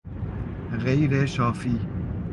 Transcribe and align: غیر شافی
غیر 0.71 1.25
شافی 1.25 1.79